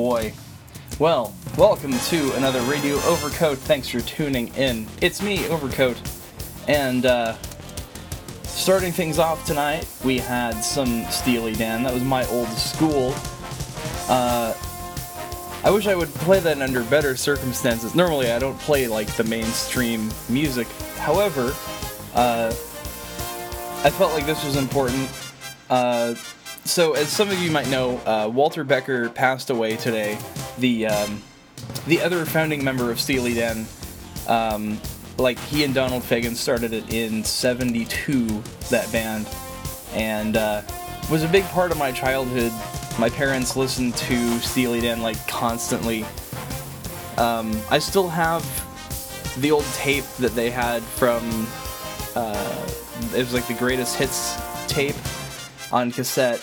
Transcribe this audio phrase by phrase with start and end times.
[0.00, 0.32] boy.
[0.98, 3.58] Well, welcome to another Radio Overcoat.
[3.58, 4.86] Thanks for tuning in.
[5.02, 6.00] It's me, Overcoat.
[6.68, 7.36] And uh,
[8.44, 11.82] starting things off tonight, we had some Steely Dan.
[11.82, 13.12] That was my old school.
[14.08, 14.54] Uh,
[15.64, 17.94] I wish I would play that under better circumstances.
[17.94, 20.66] Normally, I don't play like the mainstream music.
[20.96, 21.54] However,
[22.14, 22.48] uh,
[23.84, 25.10] I felt like this was important.
[25.68, 26.14] Uh,
[26.70, 30.16] so, as some of you might know, uh, Walter Becker passed away today.
[30.58, 31.22] The um,
[31.86, 33.66] the other founding member of Steely Dan,
[34.28, 34.80] um,
[35.18, 38.42] like he and Donald Fagen started it in '72.
[38.70, 39.28] That band,
[39.94, 40.62] and uh,
[41.10, 42.52] was a big part of my childhood.
[42.98, 46.04] My parents listened to Steely Dan like constantly.
[47.16, 48.44] Um, I still have
[49.40, 51.48] the old tape that they had from.
[52.14, 52.68] Uh,
[53.12, 54.36] it was like the greatest hits
[54.68, 54.96] tape
[55.72, 56.40] on cassette.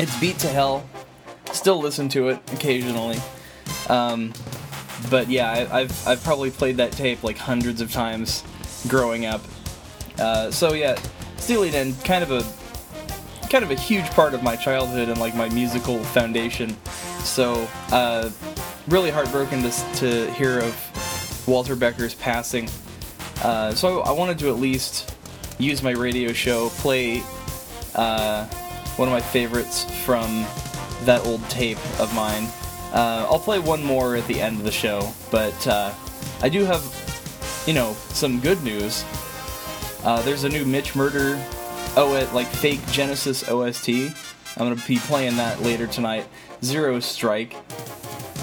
[0.00, 0.88] It's beat to hell.
[1.52, 3.18] Still listen to it occasionally.
[3.90, 4.32] Um,
[5.10, 8.42] but yeah, I, I've I've probably played that tape like hundreds of times
[8.88, 9.42] growing up.
[10.18, 10.98] Uh, so yeah,
[11.36, 15.34] Steely Dan kind of a kind of a huge part of my childhood and like
[15.36, 16.74] my musical foundation.
[17.22, 18.30] So uh,
[18.88, 22.70] really heartbroken to to hear of Walter Becker's passing.
[23.44, 25.14] Uh, so I wanted to at least
[25.58, 27.22] use my radio show, play
[27.94, 28.46] uh,
[29.00, 30.44] one of my favorites from
[31.04, 32.44] that old tape of mine.
[32.92, 35.94] Uh, I'll play one more at the end of the show, but uh,
[36.42, 36.84] I do have,
[37.66, 39.02] you know, some good news.
[40.04, 41.42] Uh, there's a new Mitch Murder,
[41.96, 43.88] oh, it like fake Genesis OST.
[43.88, 44.12] I'm
[44.68, 46.26] gonna be playing that later tonight.
[46.62, 47.54] Zero Strike.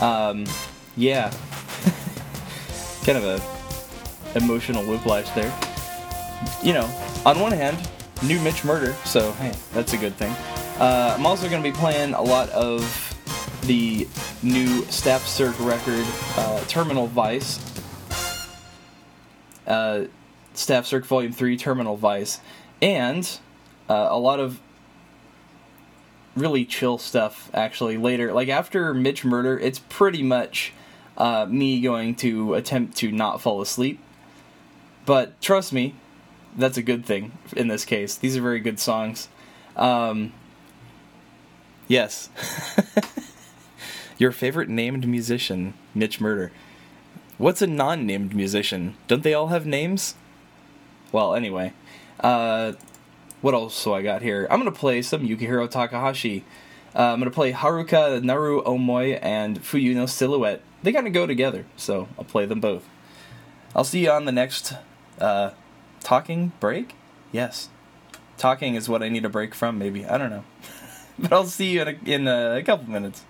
[0.01, 0.47] Um,
[0.95, 1.29] yeah,
[3.05, 5.53] kind of a emotional whiplash there.
[6.63, 6.85] You know,
[7.27, 7.77] on one hand,
[8.23, 10.31] new Mitch Murder, so hey, that's a good thing.
[10.79, 12.83] Uh, I'm also going to be playing a lot of
[13.63, 14.07] the
[14.43, 16.05] new Staff Circ record,
[16.37, 17.59] uh, Terminal Vice.
[19.65, 20.05] Uh,
[20.53, 22.39] Staff Circ Volume 3, Terminal Vice.
[22.81, 23.29] And
[23.89, 24.59] uh, a lot of
[26.35, 28.31] really chill stuff, actually, later.
[28.31, 30.73] Like, after Mitch Murder, it's pretty much
[31.17, 33.99] uh, me going to attempt to not fall asleep.
[35.05, 35.95] But trust me,
[36.57, 38.15] that's a good thing in this case.
[38.15, 39.29] These are very good songs.
[39.75, 40.33] Um,
[41.87, 42.29] yes.
[44.17, 46.51] Your favorite named musician, Mitch Murder.
[47.37, 48.95] What's a non named musician?
[49.07, 50.15] Don't they all have names?
[51.11, 51.73] Well, anyway.
[52.19, 52.73] Uh,
[53.41, 54.47] what else do I got here?
[54.49, 56.43] I'm going to play some Yukihiro Takahashi.
[56.95, 60.61] Uh, I'm going to play Haruka Naru Omoi and Fuyuno Silhouette.
[60.81, 62.87] They kind of go together, so I'll play them both.
[63.75, 64.73] I'll see you on the next
[65.19, 65.51] uh,
[66.07, 66.95] talking break?
[67.33, 67.67] Yes.
[68.37, 70.05] Talking is what I need a break from, maybe.
[70.05, 70.45] I don't know.
[71.19, 73.25] but I'll see you in a, in a, couple minutes.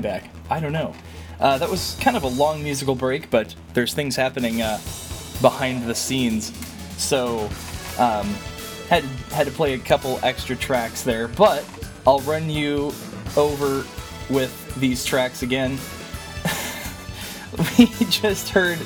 [0.00, 0.30] Back.
[0.48, 0.94] I don't know.
[1.38, 4.78] Uh, that was kind of a long musical break, but there's things happening uh,
[5.40, 6.52] behind the scenes,
[6.96, 7.50] so
[7.98, 8.28] um,
[8.88, 11.28] had had to play a couple extra tracks there.
[11.28, 11.64] But
[12.06, 12.92] I'll run you
[13.36, 13.84] over
[14.30, 15.78] with these tracks again.
[17.78, 18.78] we just heard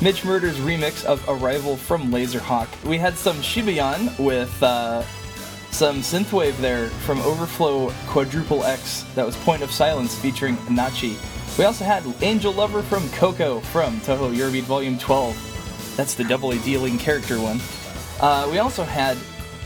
[0.00, 2.68] Mitch Murder's remix of Arrival from Laserhawk.
[2.84, 5.02] We had some Shibayan with uh,
[5.74, 9.04] some synthwave there from Overflow Quadruple X.
[9.16, 11.18] That was Point of Silence featuring Nachi.
[11.58, 15.96] We also had Angel Lover from Cocoa from Toho Eurobeat Volume 12.
[15.96, 17.58] That's the double dealing character one.
[18.20, 19.18] Uh, we also had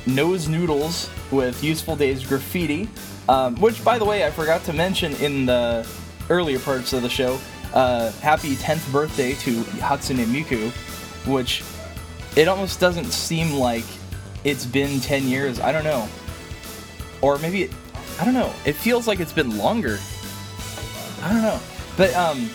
[0.07, 2.89] Nose Noodles with Youthful Days Graffiti,
[3.29, 5.87] um, which, by the way, I forgot to mention in the
[6.31, 7.39] earlier parts of the show.
[7.75, 10.71] Uh, happy 10th birthday to Hatsune Miku,
[11.31, 11.63] which
[12.35, 13.85] it almost doesn't seem like
[14.45, 15.61] it's been 10 years.
[15.61, 16.09] I don't know.
[17.21, 17.71] Or maybe,
[18.21, 18.53] I don't know.
[18.65, 19.99] It feels like it's been longer.
[21.23, 21.61] I don't know.
[21.97, 22.49] But, um,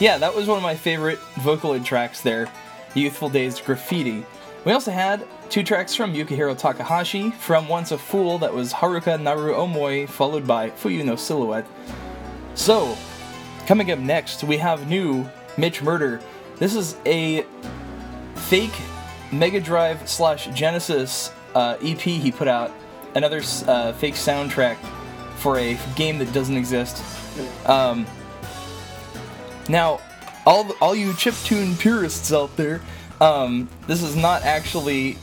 [0.00, 2.50] yeah, that was one of my favorite Vocaloid tracks there
[2.94, 4.24] Youthful Days Graffiti.
[4.64, 7.30] We also had two tracks from Yukihiro Takahashi.
[7.30, 11.66] From Once a Fool, that was Haruka Naru Omoi, followed by Fuyu no Silhouette.
[12.54, 12.96] So,
[13.66, 16.20] coming up next, we have new Mitch Murder.
[16.56, 17.46] This is a
[18.34, 18.74] fake
[19.32, 22.72] Mega Drive slash Genesis uh, EP he put out.
[23.14, 24.76] Another uh, fake soundtrack
[25.36, 27.02] for a game that doesn't exist.
[27.66, 28.06] Um,
[29.68, 30.00] now,
[30.46, 32.80] all all you chiptune purists out there,
[33.20, 35.18] um, this is not actually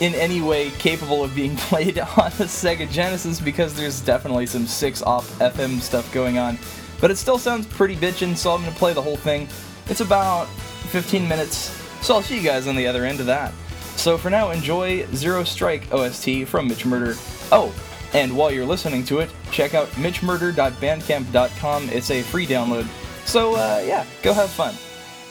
[0.00, 4.66] in any way capable of being played on the Sega Genesis because there's definitely some
[4.66, 6.58] 6 op FM stuff going on.
[7.00, 9.48] But it still sounds pretty bitchin', so I'm gonna play the whole thing.
[9.86, 10.46] It's about
[10.90, 11.70] 15 minutes,
[12.00, 13.52] so I'll see you guys on the other end of that.
[13.96, 17.14] So for now, enjoy Zero Strike OST from Mitch Murder.
[17.50, 17.74] Oh,
[18.14, 21.88] and while you're listening to it, check out mitchmurder.bandcamp.com.
[21.90, 22.86] It's a free download.
[23.26, 24.74] So uh, yeah, go have fun.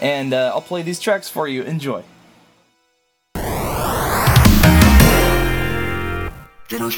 [0.01, 1.63] And uh, I'll play these tracks for you.
[1.63, 2.03] Enjoy.
[6.67, 6.89] ゼロ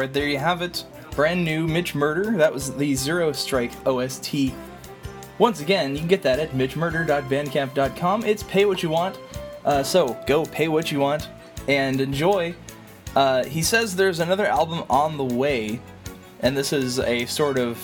[0.00, 0.14] Howard.
[0.14, 0.82] There you have it.
[1.14, 2.34] Brand new Mitch Murder.
[2.38, 4.54] That was the Zero Strike OST.
[5.38, 8.24] Once again, you can get that at mitchmurder.bandcamp.com.
[8.24, 9.18] It's pay what you want.
[9.62, 11.28] Uh, so go pay what you want
[11.68, 12.54] and enjoy.
[13.14, 15.78] Uh, he says there's another album on the way,
[16.40, 17.78] and this is a sort of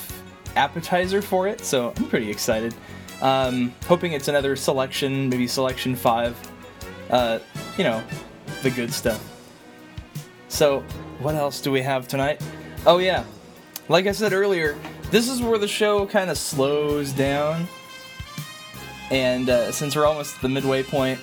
[0.57, 2.75] appetizer for it, so I'm pretty excited.
[3.21, 6.35] Um, hoping it's another selection, maybe selection five.
[7.11, 7.41] Uh,
[7.77, 8.03] you know,
[8.63, 9.23] the good stuff.
[10.49, 10.83] So
[11.21, 12.43] what else do we have tonight?
[12.87, 13.25] Oh, yeah.
[13.89, 14.77] Like I said earlier,
[15.11, 17.67] this is where the show kind of slows down.
[19.11, 21.21] And uh, since we're almost at the midway point,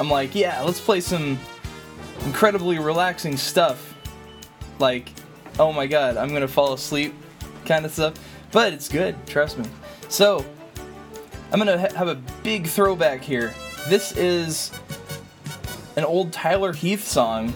[0.00, 1.38] I'm like, yeah, let's play some
[2.24, 3.94] incredibly relaxing stuff.
[4.78, 5.12] Like,
[5.58, 7.14] oh my god, I'm gonna fall asleep
[7.64, 8.14] kind of stuff.
[8.50, 9.64] But it's good, trust me.
[10.08, 10.44] So,
[11.52, 13.54] I'm gonna ha- have a big throwback here.
[13.88, 14.72] This is
[15.96, 17.54] an old Tyler Heath song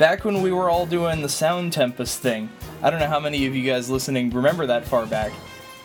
[0.00, 2.48] back when we were all doing the Sound Tempest thing.
[2.82, 5.30] I don't know how many of you guys listening remember that far back,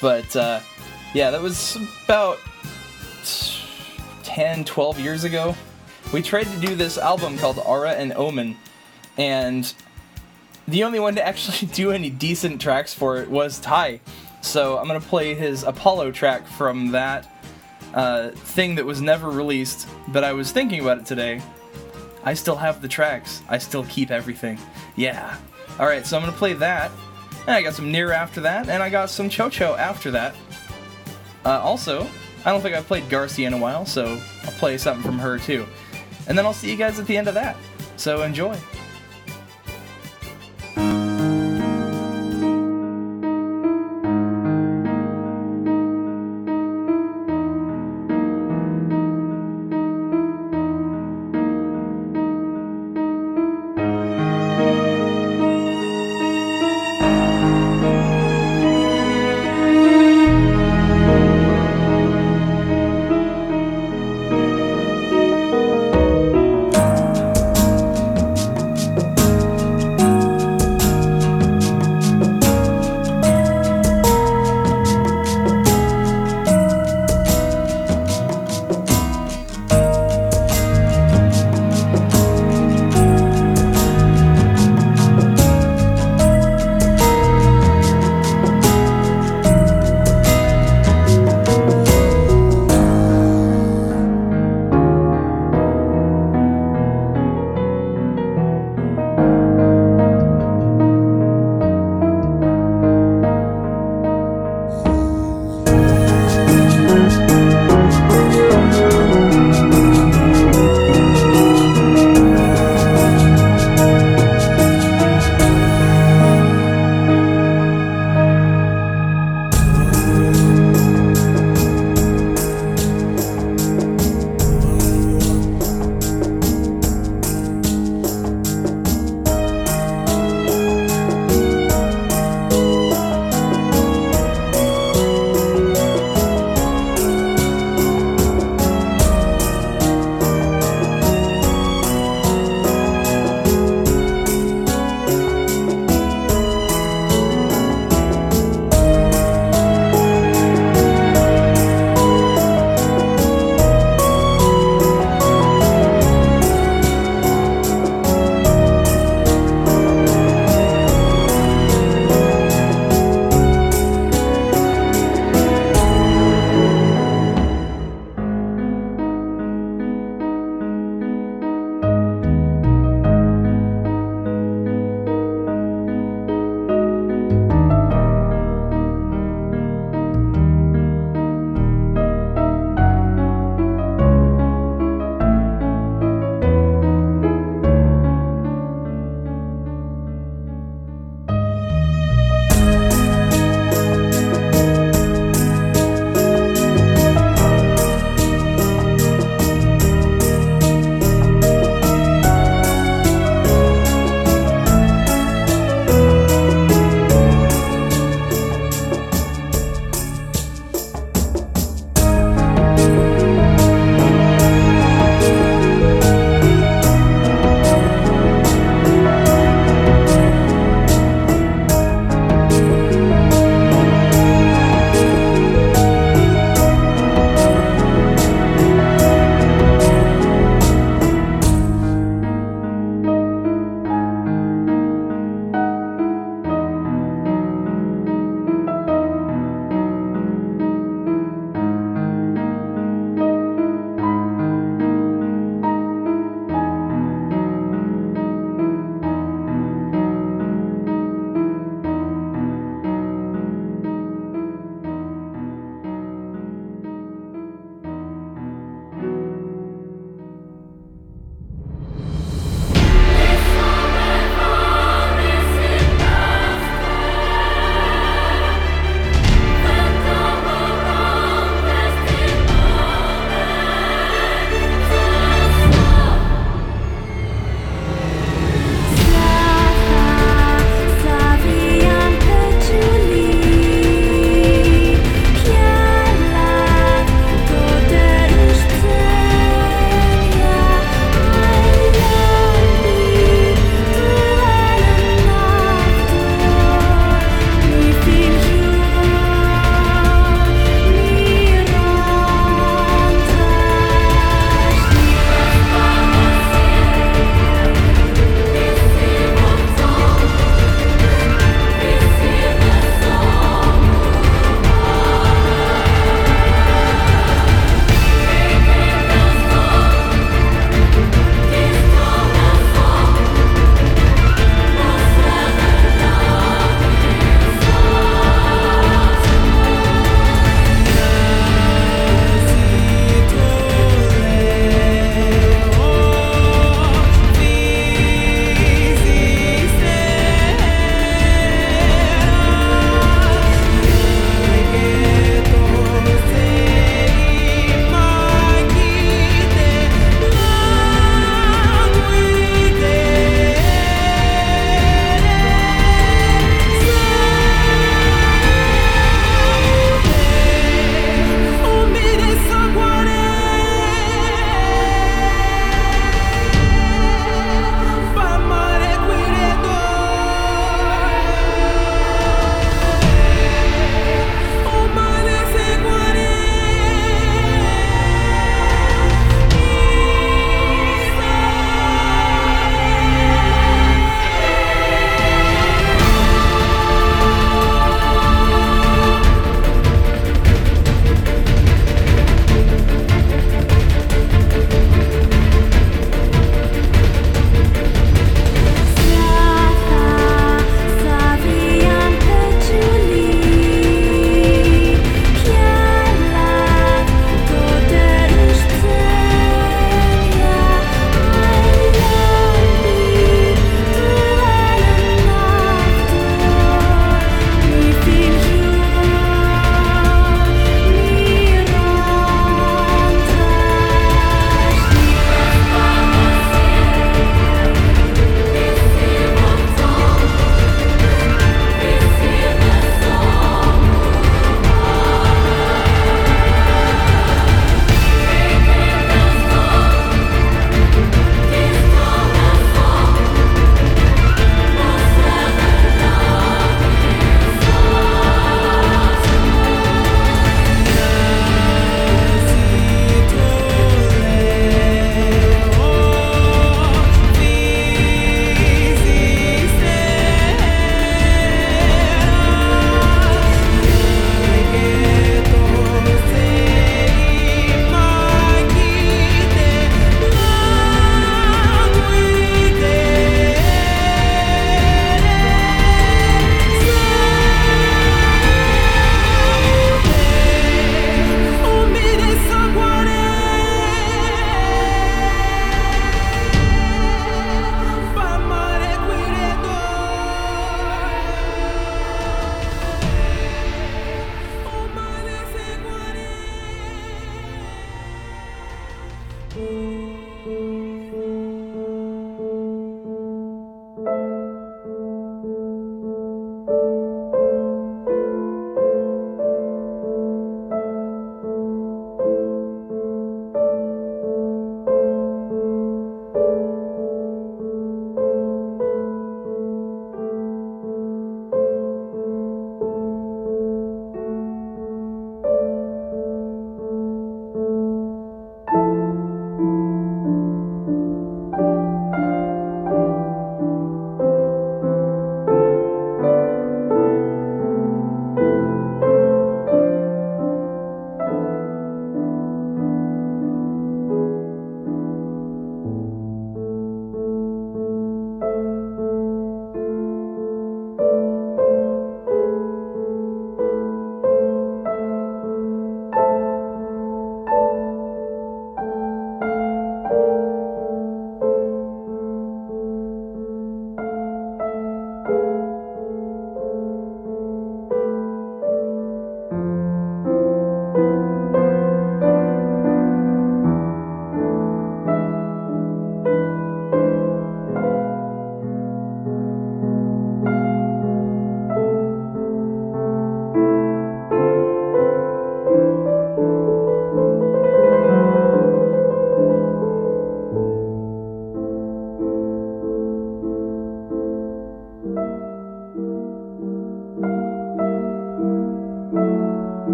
[0.00, 0.60] but uh,
[1.12, 2.38] yeah, that was about
[4.22, 5.54] 10, 12 years ago.
[6.10, 8.56] We tried to do this album called Aura and Omen,
[9.18, 9.70] and
[10.66, 14.00] the only one to actually do any decent tracks for it was Ty.
[14.40, 17.30] So I'm gonna play his Apollo track from that
[17.92, 21.42] uh, thing that was never released, but I was thinking about it today.
[22.24, 23.42] I still have the tracks.
[23.48, 24.58] I still keep everything.
[24.96, 25.36] Yeah.
[25.78, 26.90] Alright, so I'm gonna play that.
[27.46, 30.34] And I got some Near after that, and I got some Chocho after that.
[31.44, 32.06] Uh, also,
[32.44, 35.38] I don't think I've played Garcia in a while, so I'll play something from her
[35.38, 35.66] too.
[36.26, 37.56] And then I'll see you guys at the end of that.
[37.96, 38.56] So enjoy.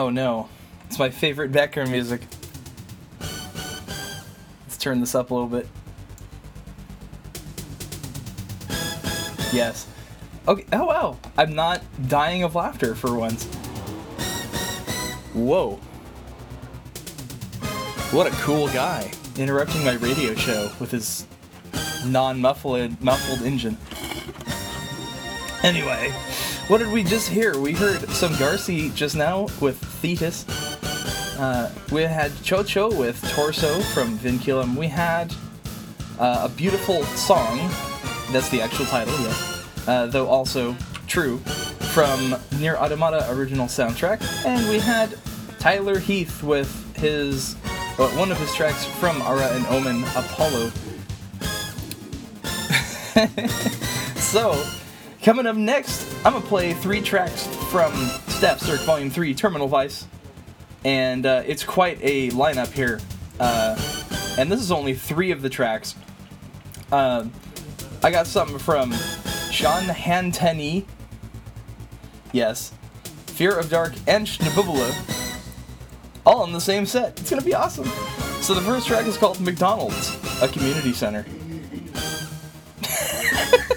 [0.00, 0.48] Oh no,
[0.86, 2.22] it's my favorite background music.
[3.20, 5.68] Let's turn this up a little bit.
[9.52, 9.86] Yes.
[10.48, 10.64] Okay.
[10.72, 13.44] Oh wow, I'm not dying of laughter for once.
[15.34, 15.72] Whoa.
[18.10, 21.26] What a cool guy interrupting my radio show with his
[22.06, 23.76] non-muffled muffled engine.
[25.62, 26.10] Anyway,
[26.70, 27.58] what did we just hear?
[27.58, 30.46] We heard some Garci just now with Thetis.
[31.36, 34.76] Uh, we had Chocho with Torso from Vinculum.
[34.76, 35.34] We had
[36.20, 37.58] uh, a beautiful song.
[38.30, 39.68] That's the actual title, yes.
[39.88, 40.76] Uh, though also
[41.08, 44.22] true from NieR Automata original soundtrack.
[44.46, 45.18] And we had
[45.58, 47.56] Tyler Heath with his
[47.98, 50.70] well, one of his tracks from Ara and Omen, Apollo.
[54.20, 54.79] so,
[55.22, 57.94] coming up next, I'm gonna play three tracks from
[58.28, 60.06] Step Circ Volume 3 Terminal Vice.
[60.84, 63.00] And uh, it's quite a lineup here.
[63.38, 63.76] Uh,
[64.38, 65.94] and this is only three of the tracks.
[66.90, 67.26] Uh,
[68.02, 68.92] I got something from
[69.50, 70.86] Sean Hanteni.
[72.32, 72.72] Yes.
[73.26, 75.18] Fear of Dark and Schnabubula.
[76.24, 77.20] All on the same set.
[77.20, 77.86] It's gonna be awesome.
[78.40, 81.26] So the first track is called McDonald's, a community center.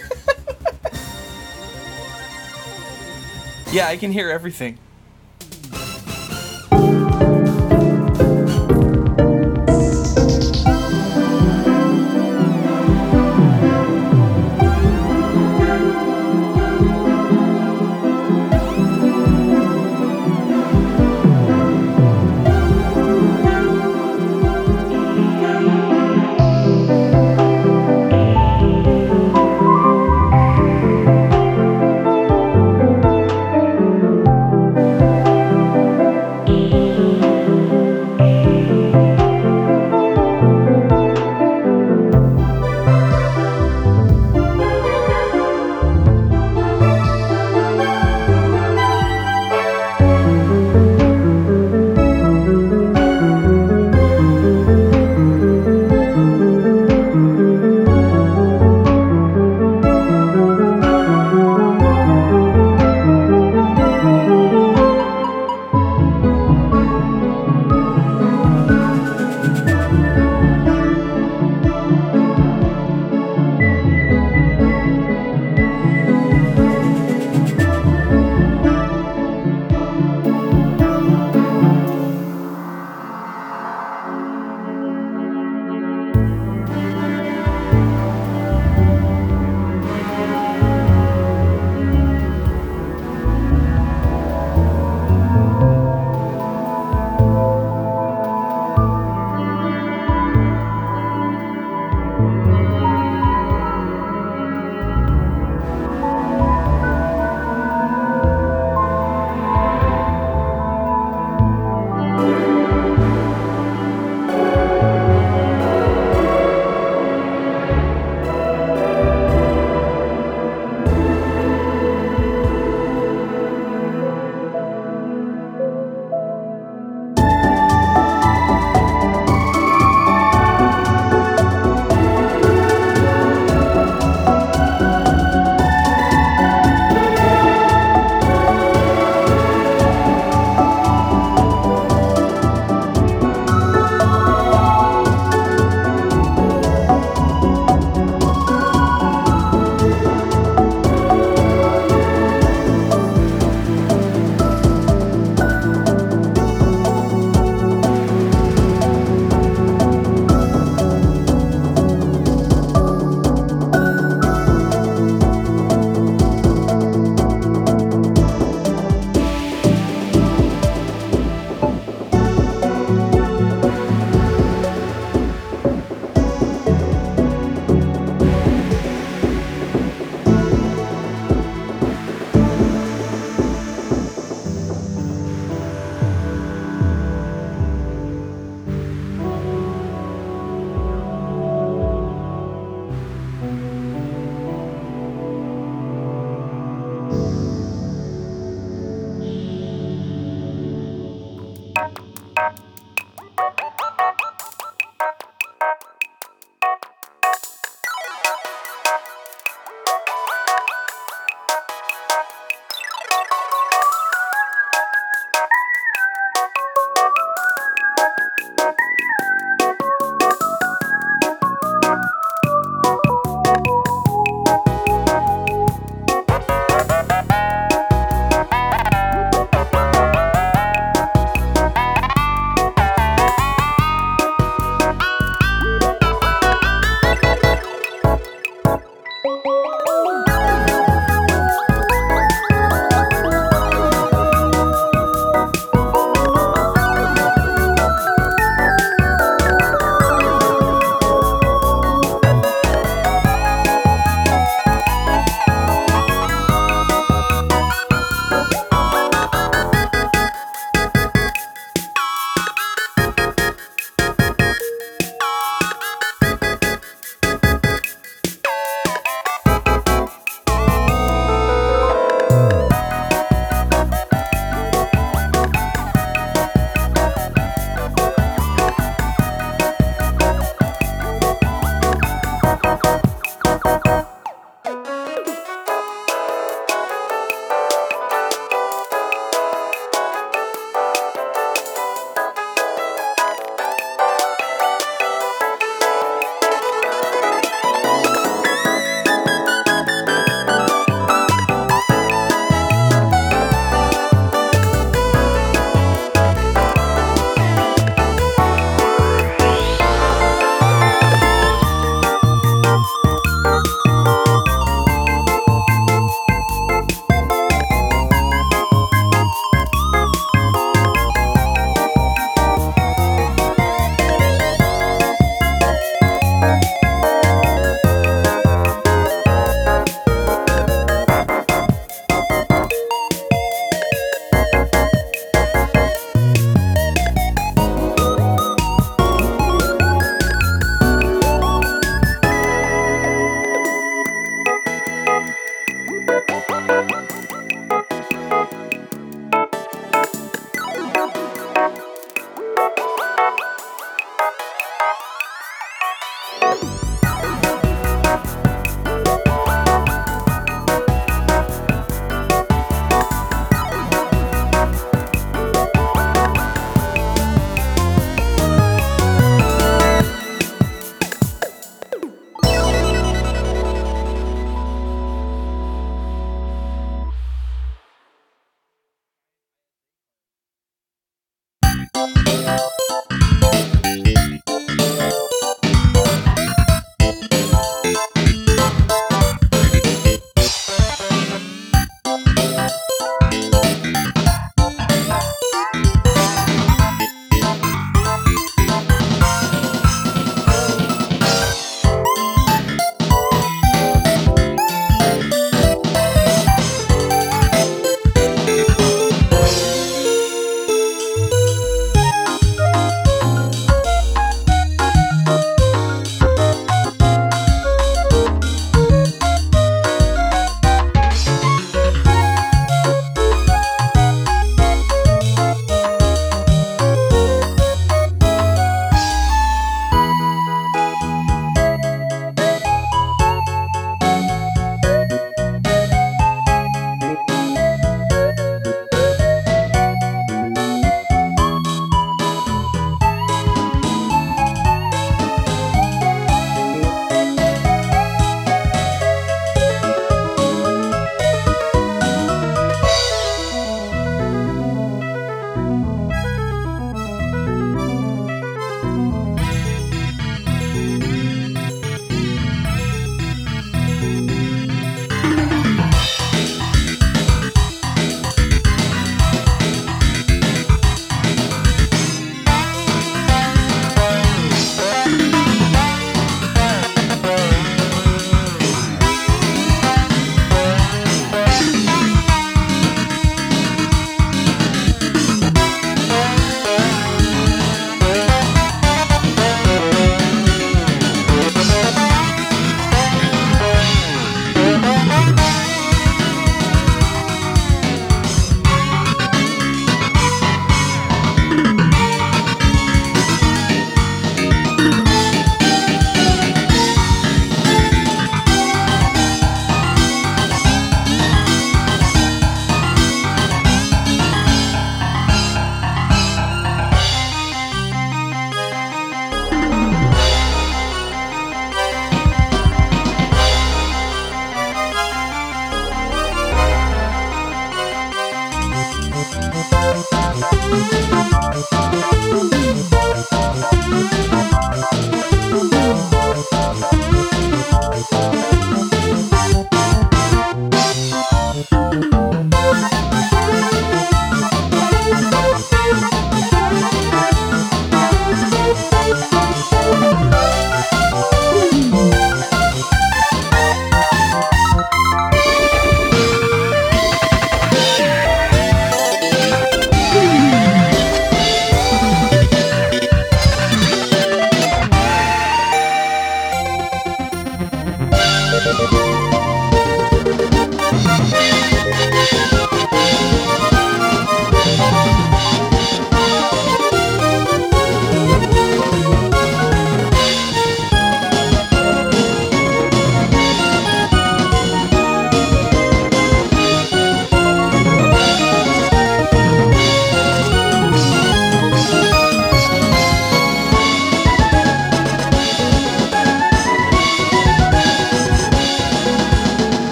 [3.74, 4.93] yeah, I can hear everything.「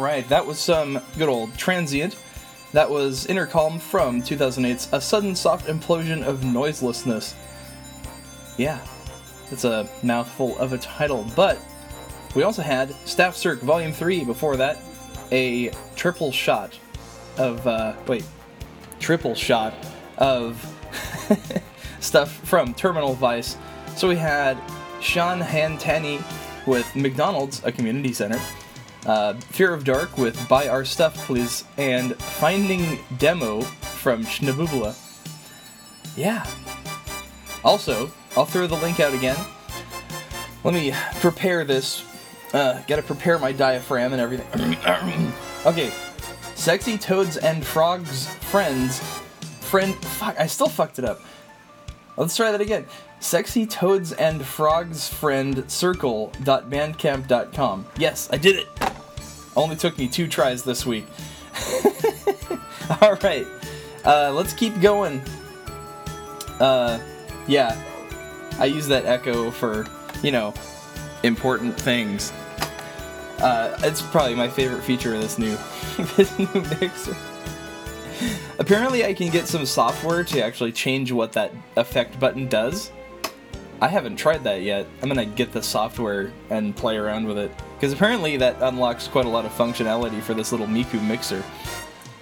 [0.00, 2.16] right, that was some good old transient.
[2.72, 7.34] That was Intercom from 2008's A Sudden Soft Implosion of Noiselessness.
[8.56, 8.78] Yeah,
[9.50, 11.58] it's a mouthful of a title, but
[12.34, 14.78] we also had Staff Circ Volume 3 before that,
[15.32, 16.78] a triple shot
[17.36, 18.24] of, uh, wait,
[19.00, 19.74] triple shot
[20.18, 20.64] of
[22.00, 23.56] stuff from Terminal Vice.
[23.96, 24.56] So we had
[25.00, 26.22] Sean Hantani
[26.66, 28.38] with McDonald's, a community center,
[29.10, 34.94] uh, Fear of Dark with Buy Our Stuff Please, and Finding Demo from Schnabubula.
[36.16, 36.46] Yeah.
[37.64, 39.36] Also, I'll throw the link out again.
[40.62, 42.04] Let me prepare this.
[42.54, 44.76] Uh, gotta prepare my diaphragm and everything.
[45.66, 45.90] okay.
[46.54, 49.00] Sexy Toads and Frogs Friends.
[49.60, 49.92] Friend.
[50.04, 51.20] Fuck, I still fucked it up.
[52.16, 52.86] Let's try that again.
[53.18, 57.86] Sexy Toads and Frogs Friend Circle.bandcamp.com.
[57.98, 58.68] Yes, I did it.
[59.60, 61.04] Only took me two tries this week.
[63.02, 63.46] All right,
[64.06, 65.20] uh, let's keep going.
[66.58, 66.98] Uh,
[67.46, 67.78] yeah,
[68.58, 69.86] I use that echo for
[70.22, 70.54] you know
[71.24, 72.32] important things.
[73.38, 75.58] Uh, it's probably my favorite feature of this new
[76.16, 76.48] this new
[76.80, 77.14] mixer.
[78.58, 82.90] Apparently, I can get some software to actually change what that effect button does.
[83.82, 84.86] I haven't tried that yet.
[85.02, 89.24] I'm gonna get the software and play around with it because apparently that unlocks quite
[89.24, 91.42] a lot of functionality for this little Miku mixer.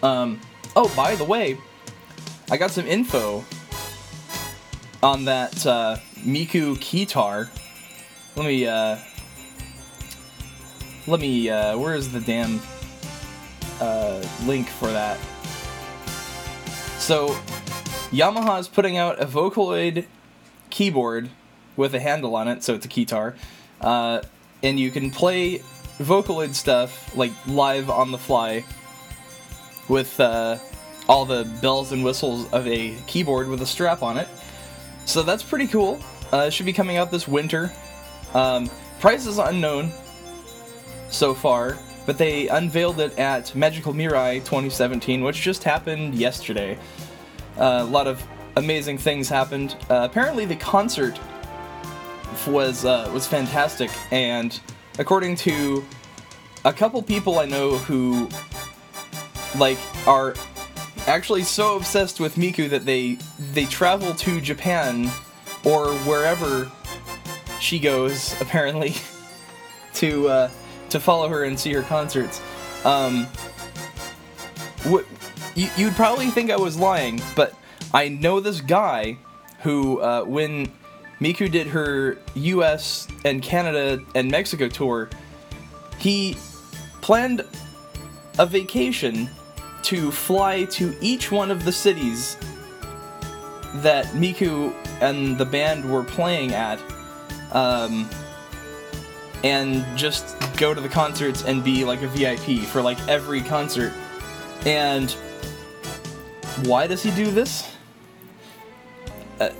[0.05, 0.41] Um,
[0.77, 1.59] oh, by the way,
[2.49, 3.45] I got some info
[5.03, 7.49] on that uh, Miku keytar.
[8.37, 8.99] Let me uh,
[11.09, 12.61] let me uh, where is the damn
[13.81, 15.19] uh, link for that?
[16.99, 17.31] So
[18.13, 20.07] Yamaha is putting out a Vocaloid
[20.71, 21.31] keyboard
[21.77, 23.35] with a handle on it, so it's a keytar,
[23.81, 24.21] uh,
[24.63, 25.63] and you can play
[25.99, 28.65] Vocaloid stuff like live on the fly
[29.89, 30.59] with uh,
[31.09, 34.29] all the bells and whistles of a keyboard with a strap on it.
[35.07, 36.01] So that's pretty cool.
[36.33, 37.73] Uh, it should be coming out this winter.
[38.35, 38.71] Um,
[39.01, 39.91] price is unknown
[41.09, 46.79] so far, but they unveiled it at Magical Mirai 2017, which just happened yesterday.
[47.57, 48.23] Uh, a lot of
[48.57, 49.77] amazing things happened.
[49.89, 51.19] Uh, apparently, the concert
[52.47, 54.59] was uh, was fantastic, and
[54.99, 55.85] according to
[56.65, 58.29] a couple people I know who
[59.59, 60.35] like are
[61.07, 63.19] actually so obsessed with Miku that they
[63.53, 65.11] they travel to Japan
[65.65, 66.71] or wherever
[67.61, 68.95] she goes apparently
[69.95, 70.51] to uh,
[70.91, 72.41] to follow her and see her concerts.
[72.85, 73.27] Um,
[74.85, 75.05] wh-
[75.55, 77.55] you, you'd probably think I was lying, but
[77.93, 79.19] I know this guy
[79.63, 80.71] who, uh, when
[81.21, 83.09] Miku did her U.S.
[83.25, 85.11] and Canada and Mexico tour,
[85.99, 86.37] he
[87.01, 87.45] planned
[88.39, 89.29] a vacation
[89.83, 92.37] to fly to each one of the cities
[93.77, 96.81] that Miku and the band were playing at,
[97.53, 98.09] um,
[99.45, 103.93] and just go to the concerts and be like a VIP for like every concert.
[104.67, 105.11] And
[106.65, 107.71] why does he do this?
[109.41, 109.51] Uh,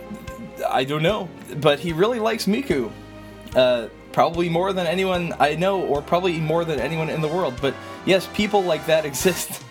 [0.67, 2.91] I don't know, but he really likes Miku.
[3.55, 7.55] Uh, probably more than anyone I know, or probably more than anyone in the world.
[7.61, 7.75] But
[8.05, 9.63] yes, people like that exist.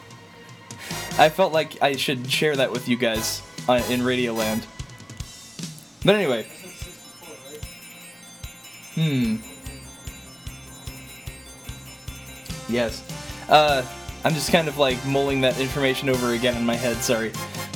[1.19, 4.65] I felt like I should share that with you guys uh, in Radioland.
[6.05, 6.47] But anyway.
[8.93, 9.38] Hmm.
[12.69, 13.03] Yes.
[13.49, 13.84] Uh,
[14.23, 17.31] I'm just kind of like mulling that information over again in my head, sorry.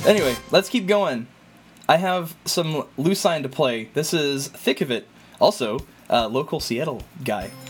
[0.06, 1.26] Anyway, let's keep going.
[1.88, 3.88] I have some Lucine to play.
[3.94, 5.08] This is Thick of It.
[5.40, 7.61] Also, uh, local Seattle guy.「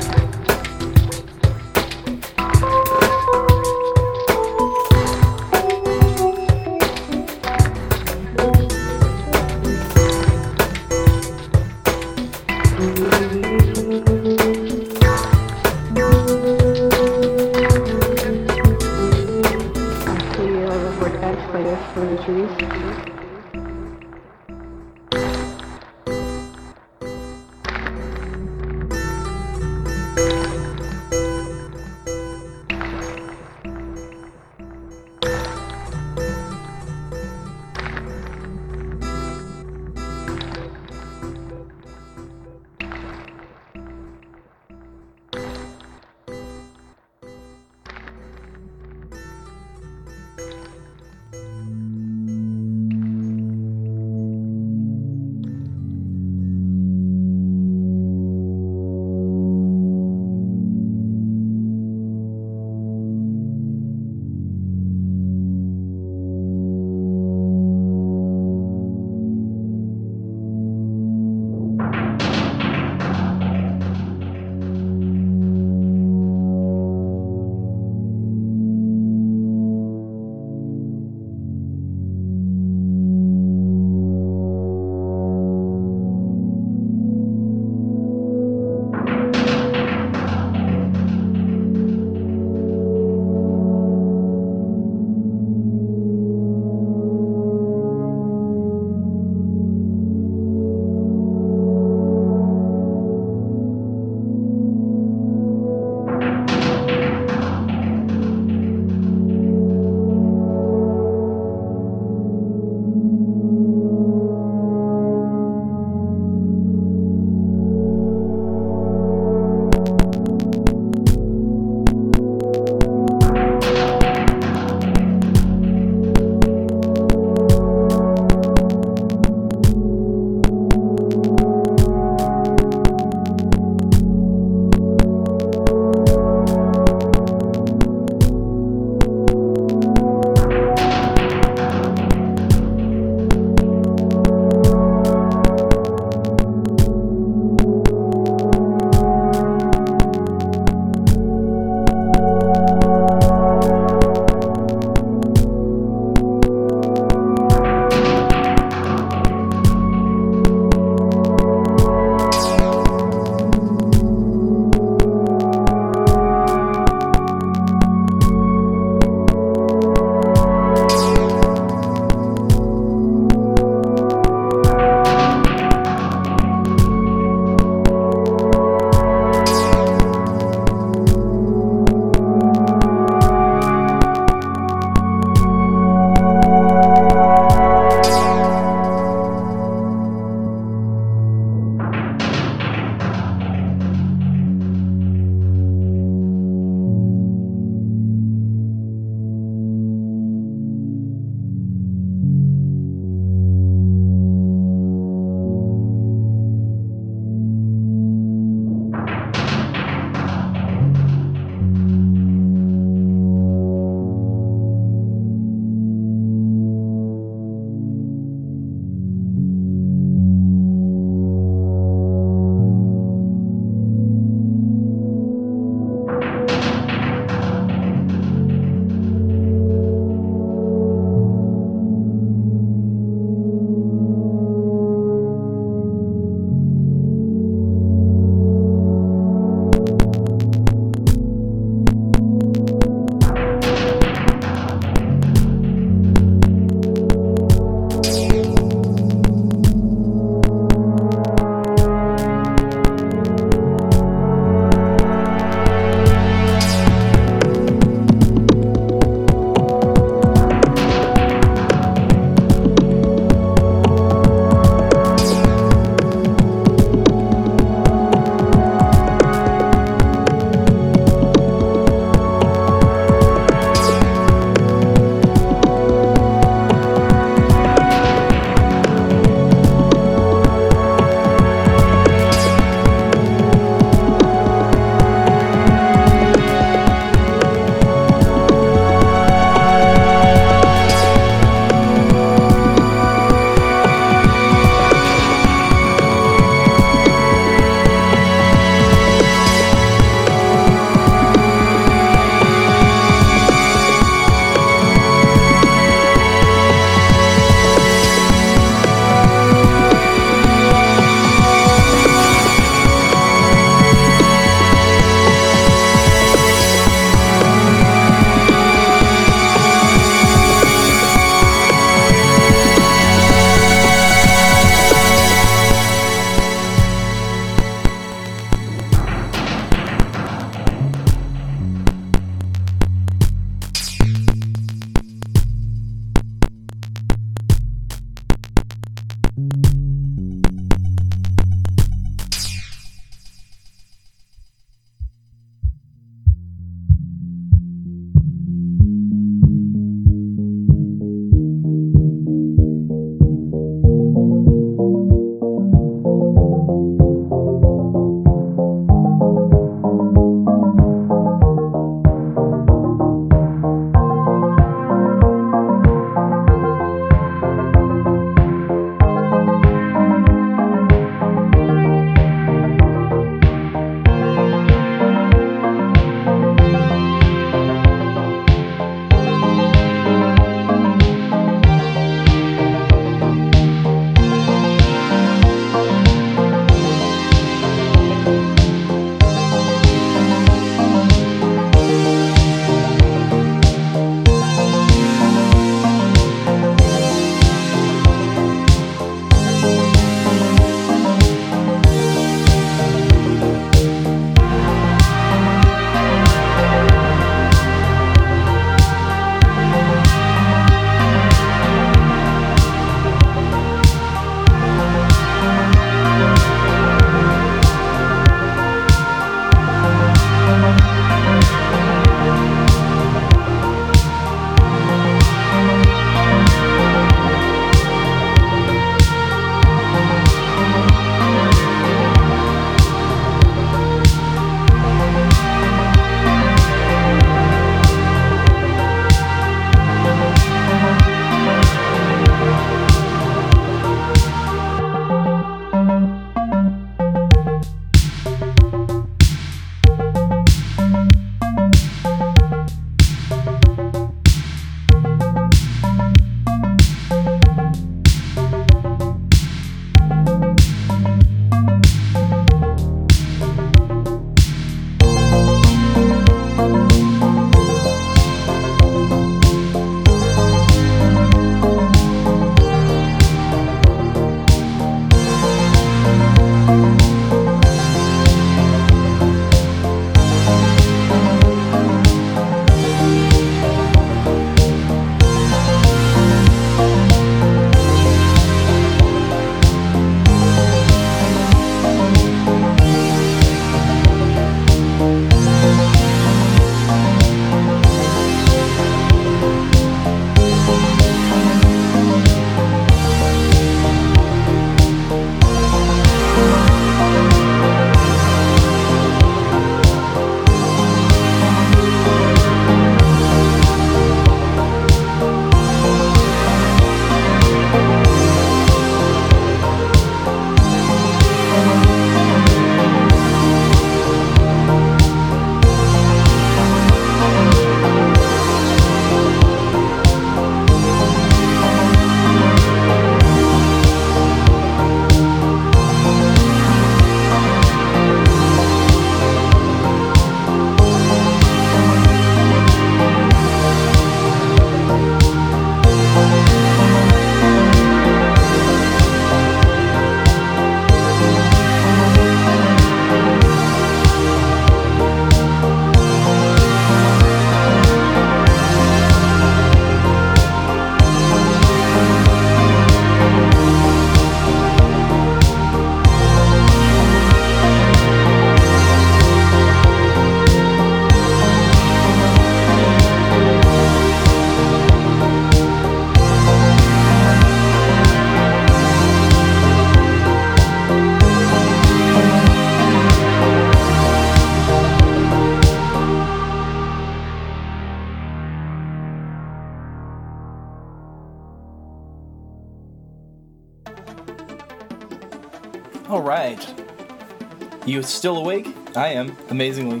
[597.90, 598.72] You still awake?
[598.94, 600.00] I am, amazingly.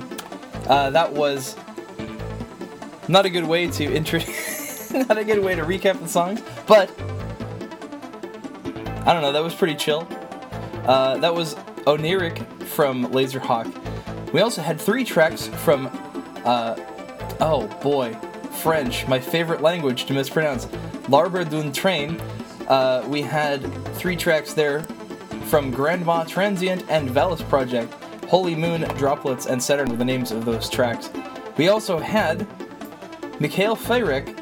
[0.68, 1.56] Uh, that was
[3.08, 4.20] not a good way to intro.
[5.08, 6.88] not a good way to recap the songs, but
[9.04, 9.32] I don't know.
[9.32, 10.06] That was pretty chill.
[10.84, 11.56] Uh, that was
[11.88, 14.32] Oniric from Laserhawk.
[14.32, 15.88] We also had three tracks from,
[16.44, 16.76] uh,
[17.40, 18.14] oh boy,
[18.62, 20.68] French, my favorite language to mispronounce.
[21.08, 22.20] L'Arbre d'un Train.
[22.68, 23.64] Uh, we had
[23.96, 24.86] three tracks there
[25.50, 27.92] from Grandma Transient and Valis Project.
[28.28, 31.10] Holy Moon, Droplets, and Saturn were the names of those tracks.
[31.58, 32.46] We also had
[33.40, 34.36] Mikhail Feyrek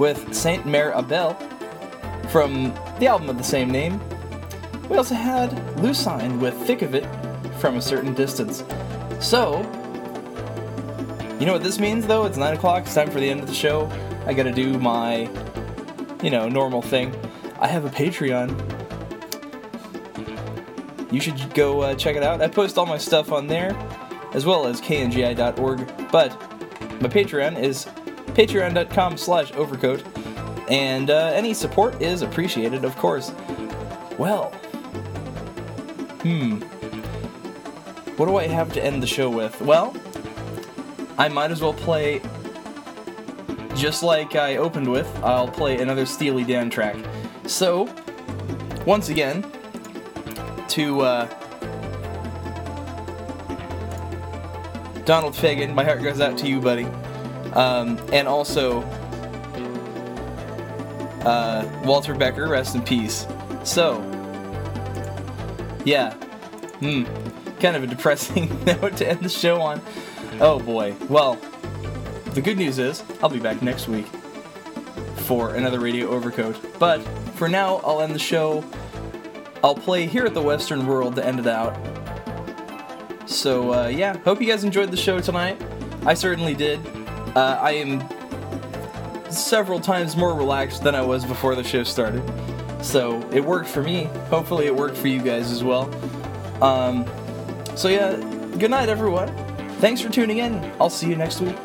[0.00, 1.34] with Saint Mare Abel
[2.30, 4.00] from the album of the same name.
[4.88, 7.06] We also had Lucine with Thick of It
[7.60, 8.64] from a certain distance.
[9.20, 9.58] So,
[11.38, 12.24] you know what this means though?
[12.24, 13.88] It's 9 o'clock, it's time for the end of the show.
[14.26, 15.30] I gotta do my,
[16.24, 17.14] you know, normal thing.
[17.60, 18.73] I have a Patreon.
[21.14, 22.42] You should go uh, check it out.
[22.42, 23.70] I post all my stuff on there,
[24.32, 26.10] as well as kngi.org.
[26.10, 26.32] But
[27.00, 27.84] my Patreon is
[28.34, 30.02] patreon.com slash overcoat,
[30.68, 33.30] and uh, any support is appreciated, of course.
[34.18, 34.50] Well,
[36.22, 36.56] hmm.
[38.16, 39.60] What do I have to end the show with?
[39.60, 39.96] Well,
[41.16, 42.20] I might as well play
[43.76, 45.06] just like I opened with.
[45.22, 46.96] I'll play another Steely Dan track.
[47.46, 47.88] So,
[48.84, 49.44] once again,
[50.74, 51.26] to uh,
[55.04, 55.72] Donald Fagen.
[55.72, 56.84] my heart goes out to you, buddy.
[57.52, 58.82] Um, and also,
[61.22, 63.28] uh, Walter Becker, rest in peace.
[63.62, 64.00] So,
[65.84, 66.14] yeah,
[66.80, 67.04] hmm,
[67.60, 69.80] kind of a depressing note to end the show on.
[70.40, 70.96] Oh boy.
[71.08, 71.38] Well,
[72.32, 74.06] the good news is I'll be back next week
[75.18, 76.56] for another Radio Overcoat.
[76.80, 76.98] But
[77.36, 78.64] for now, I'll end the show.
[79.64, 81.74] I'll play here at the Western World to end it out.
[83.24, 85.60] So uh, yeah, hope you guys enjoyed the show tonight.
[86.04, 86.86] I certainly did.
[87.34, 88.04] Uh, I am
[89.30, 92.22] several times more relaxed than I was before the show started.
[92.82, 94.04] So it worked for me.
[94.28, 95.88] Hopefully, it worked for you guys as well.
[96.62, 97.06] Um,
[97.74, 98.16] so yeah,
[98.58, 99.34] good night, everyone.
[99.78, 100.54] Thanks for tuning in.
[100.78, 101.56] I'll see you next week.